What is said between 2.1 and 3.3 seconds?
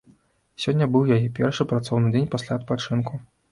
дзень пасля адпачынку.